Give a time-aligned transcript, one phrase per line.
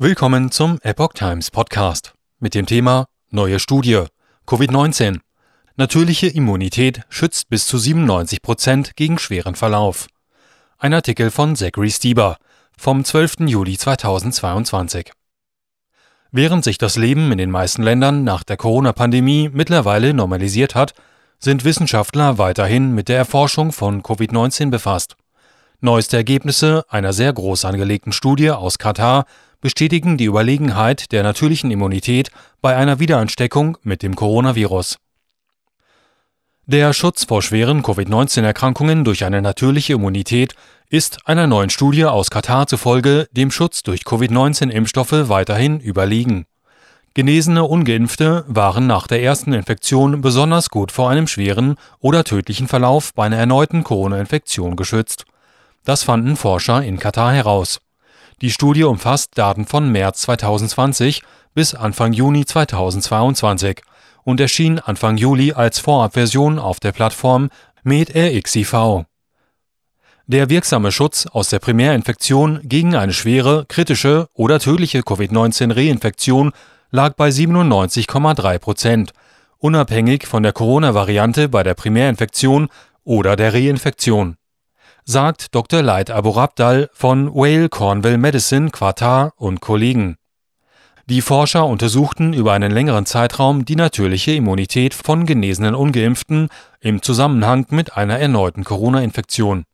[0.00, 4.04] Willkommen zum Epoch Times Podcast mit dem Thema Neue Studie
[4.46, 5.18] Covid-19.
[5.74, 10.06] Natürliche Immunität schützt bis zu 97 Prozent gegen schweren Verlauf.
[10.78, 12.36] Ein Artikel von Zachary Stieber
[12.76, 13.48] vom 12.
[13.48, 15.10] Juli 2022.
[16.30, 20.94] Während sich das Leben in den meisten Ländern nach der Corona-Pandemie mittlerweile normalisiert hat,
[21.40, 25.16] sind Wissenschaftler weiterhin mit der Erforschung von Covid-19 befasst.
[25.80, 29.26] Neueste Ergebnisse einer sehr groß angelegten Studie aus Katar
[29.60, 32.30] bestätigen die Überlegenheit der natürlichen Immunität
[32.60, 34.98] bei einer Wiederansteckung mit dem Coronavirus.
[36.66, 40.54] Der Schutz vor schweren Covid-19-Erkrankungen durch eine natürliche Immunität
[40.90, 46.44] ist einer neuen Studie aus Katar zufolge dem Schutz durch Covid-19-Impfstoffe weiterhin überlegen.
[47.14, 53.14] Genesene Ungeimpfte waren nach der ersten Infektion besonders gut vor einem schweren oder tödlichen Verlauf
[53.14, 55.24] bei einer erneuten Corona-Infektion geschützt.
[55.84, 57.80] Das fanden Forscher in Katar heraus.
[58.40, 61.22] Die Studie umfasst Daten von März 2020
[61.54, 63.82] bis Anfang Juni 2022
[64.22, 67.50] und erschien Anfang Juli als Vorabversion auf der Plattform
[67.82, 68.76] MedRxiv.
[70.28, 76.52] Der wirksame Schutz aus der Primärinfektion gegen eine schwere, kritische oder tödliche Covid-19-Reinfektion
[76.92, 79.12] lag bei 97,3 Prozent,
[79.58, 82.68] unabhängig von der Corona-Variante bei der Primärinfektion
[83.02, 84.36] oder der Reinfektion
[85.10, 85.80] sagt Dr.
[85.80, 90.18] Leid Aburabdal von Whale Cornwall Medicine Qatar und Kollegen.
[91.06, 97.64] Die Forscher untersuchten über einen längeren Zeitraum die natürliche Immunität von genesenen Ungeimpften im Zusammenhang
[97.70, 99.64] mit einer erneuten Corona-Infektion.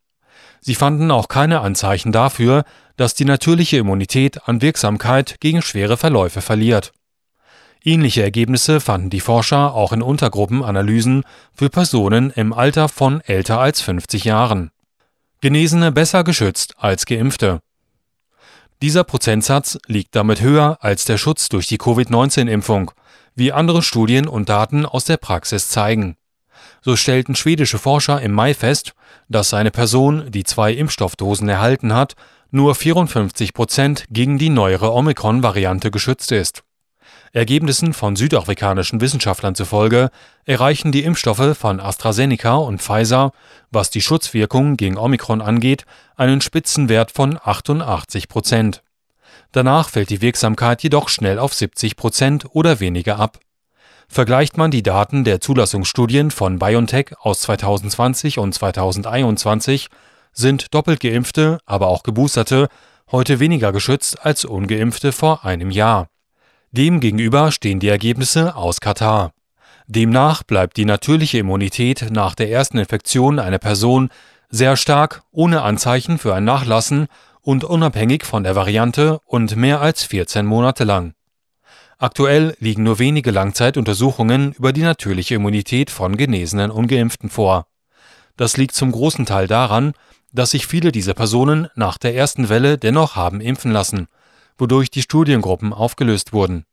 [0.61, 2.63] Sie fanden auch keine Anzeichen dafür,
[2.95, 6.93] dass die natürliche Immunität an Wirksamkeit gegen schwere Verläufe verliert.
[7.83, 13.81] Ähnliche Ergebnisse fanden die Forscher auch in Untergruppenanalysen für Personen im Alter von älter als
[13.81, 14.71] 50 Jahren.
[15.45, 17.59] Genesene besser geschützt als Geimpfte.
[18.81, 22.89] Dieser Prozentsatz liegt damit höher als der Schutz durch die Covid-19-Impfung,
[23.35, 26.17] wie andere Studien und Daten aus der Praxis zeigen.
[26.81, 28.95] So stellten schwedische Forscher im Mai fest,
[29.29, 32.15] dass eine Person, die zwei Impfstoffdosen erhalten hat,
[32.49, 36.63] nur 54 Prozent gegen die neuere Omikron-Variante geschützt ist.
[37.35, 40.09] Ergebnissen von südafrikanischen Wissenschaftlern zufolge
[40.45, 43.33] erreichen die Impfstoffe von AstraZeneca und Pfizer,
[43.71, 45.85] was die Schutzwirkung gegen Omikron angeht,
[46.15, 48.83] einen Spitzenwert von 88 Prozent.
[49.51, 53.39] Danach fällt die Wirksamkeit jedoch schnell auf 70 Prozent oder weniger ab.
[54.07, 59.89] Vergleicht man die Daten der Zulassungsstudien von BioNTech aus 2020 und 2021,
[60.31, 62.69] sind doppelt geimpfte, aber auch geboosterte
[63.11, 66.07] heute weniger geschützt als ungeimpfte vor einem Jahr.
[66.71, 69.31] Demgegenüber stehen die Ergebnisse aus Katar.
[69.87, 74.09] Demnach bleibt die natürliche Immunität nach der ersten Infektion einer Person
[74.49, 77.07] sehr stark, ohne Anzeichen für ein Nachlassen
[77.41, 81.13] und unabhängig von der Variante und mehr als 14 Monate lang.
[81.97, 87.67] Aktuell liegen nur wenige Langzeituntersuchungen über die natürliche Immunität von genesenen Ungeimpften vor.
[88.37, 89.93] Das liegt zum großen Teil daran,
[90.33, 94.07] dass sich viele dieser Personen nach der ersten Welle dennoch haben impfen lassen
[94.57, 96.65] wodurch die Studiengruppen aufgelöst wurden.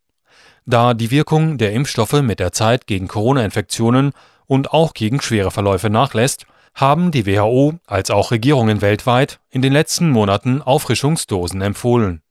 [0.64, 4.12] Da die Wirkung der Impfstoffe mit der Zeit gegen Corona-Infektionen
[4.46, 9.72] und auch gegen schwere Verläufe nachlässt, haben die WHO als auch Regierungen weltweit in den
[9.72, 12.22] letzten Monaten Auffrischungsdosen empfohlen.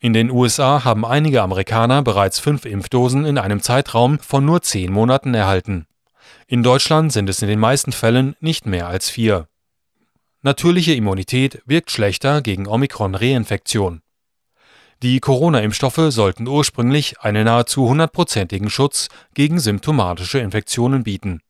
[0.00, 4.92] In den USA haben einige Amerikaner bereits fünf Impfdosen in einem Zeitraum von nur zehn
[4.92, 5.86] Monaten erhalten.
[6.46, 9.46] In Deutschland sind es in den meisten Fällen nicht mehr als vier.
[10.42, 14.02] Natürliche Immunität wirkt schlechter gegen Omikron-Reinfektion.
[15.02, 21.40] Die Corona-Impfstoffe sollten ursprünglich einen nahezu hundertprozentigen Schutz gegen symptomatische Infektionen bieten.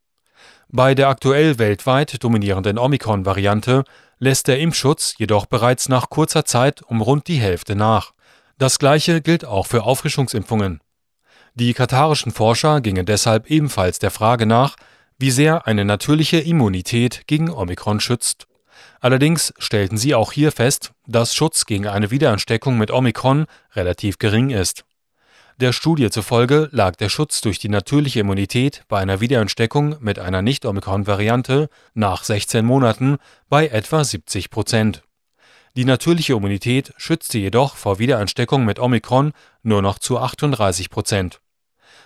[0.70, 3.84] Bei der aktuell weltweit dominierenden Omikron-Variante
[4.18, 8.12] lässt der Impfschutz jedoch bereits nach kurzer Zeit um rund die Hälfte nach.
[8.56, 10.80] Das gleiche gilt auch für Auffrischungsimpfungen.
[11.54, 14.76] Die katarischen Forscher gingen deshalb ebenfalls der Frage nach,
[15.18, 18.46] wie sehr eine natürliche Immunität gegen Omikron schützt
[19.02, 24.50] Allerdings stellten sie auch hier fest, dass Schutz gegen eine Wiederansteckung mit Omikron relativ gering
[24.50, 24.84] ist.
[25.58, 30.40] Der Studie zufolge lag der Schutz durch die natürliche Immunität bei einer Wiederansteckung mit einer
[30.40, 33.18] Nicht-Omikron-Variante nach 16 Monaten
[33.48, 35.02] bei etwa 70 Prozent.
[35.74, 39.32] Die natürliche Immunität schützte jedoch vor Wiederansteckung mit Omikron
[39.64, 41.40] nur noch zu 38 Prozent.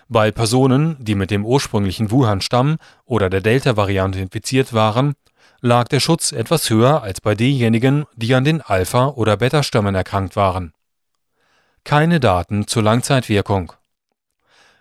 [0.08, 5.14] Bei Personen, die mit dem ursprünglichen Wuhan-Stamm oder der Delta-Variante infiziert waren,
[5.60, 10.36] lag der Schutz etwas höher als bei denjenigen, die an den Alpha- oder Beta-Stämmen erkrankt
[10.36, 10.72] waren.
[11.84, 13.72] Keine Daten zur Langzeitwirkung.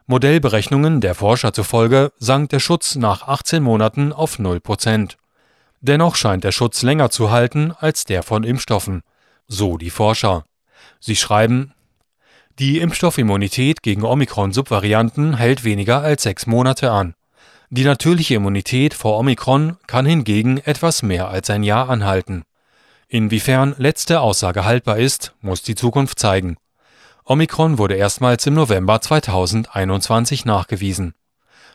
[0.07, 5.15] Modellberechnungen der Forscher zufolge sank der Schutz nach 18 Monaten auf 0%
[5.81, 9.03] Dennoch scheint der Schutz länger zu halten als der von Impfstoffen,
[9.47, 10.43] so die Forscher.
[10.99, 11.73] Sie schreiben,
[12.57, 17.13] Die Impfstoffimmunität gegen Omikron-Subvarianten hält weniger als sechs Monate an.
[17.75, 22.43] Die natürliche Immunität vor Omikron kann hingegen etwas mehr als ein Jahr anhalten.
[23.09, 26.55] Inwiefern letzte Aussage haltbar ist, muss die Zukunft zeigen.
[27.25, 31.15] Omikron wurde erstmals im November 2021 nachgewiesen.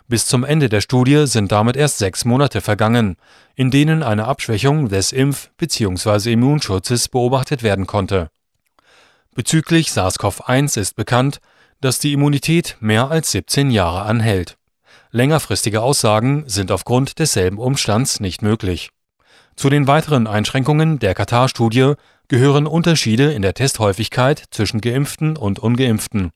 [0.08, 3.16] Bis zum Ende der Studie sind damit erst sechs Monate vergangen,
[3.54, 6.32] in denen eine Abschwächung des Impf- bzw.
[6.32, 8.30] Immunschutzes beobachtet werden konnte.
[9.34, 11.42] Bezüglich SARS-CoV-1 ist bekannt,
[11.82, 14.56] dass die Immunität mehr als 17 Jahre anhält.
[15.12, 18.90] Längerfristige Aussagen sind aufgrund desselben Umstands nicht möglich.
[19.56, 21.94] Zu den weiteren Einschränkungen der Katar-Studie
[22.28, 26.30] gehören Unterschiede in der Testhäufigkeit zwischen Geimpften und Ungeimpften.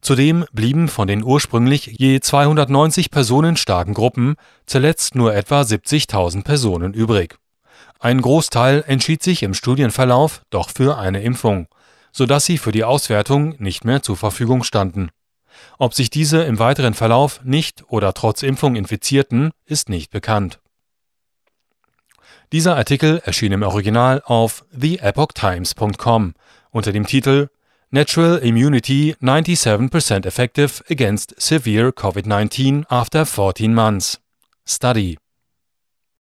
[0.00, 4.36] Zudem blieben von den ursprünglich je 290 Personen starken Gruppen
[4.66, 7.36] zuletzt nur etwa 70.000 Personen übrig.
[7.98, 11.66] Ein Großteil entschied sich im Studienverlauf doch für eine Impfung,
[12.12, 15.10] sodass sie für die Auswertung nicht mehr zur Verfügung standen.
[15.78, 20.60] Ob sich diese im weiteren Verlauf nicht oder trotz Impfung infizierten, ist nicht bekannt.
[22.52, 26.34] Dieser Artikel erschien im Original auf theepochtimes.com
[26.70, 27.48] unter dem Titel
[27.90, 34.20] Natural Immunity 97% Effective Against Severe COVID-19 After 14 Months.
[34.66, 35.18] Study